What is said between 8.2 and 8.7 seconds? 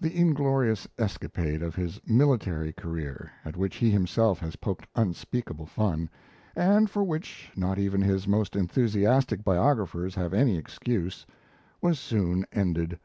most